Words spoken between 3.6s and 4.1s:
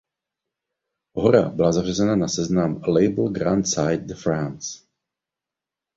Site